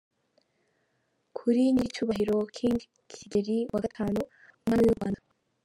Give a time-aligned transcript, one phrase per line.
[1.37, 2.77] “Kuri nyiricyubahiro King
[3.11, 3.71] Kigeli V,
[4.63, 5.19] Umwami w’uRwanda.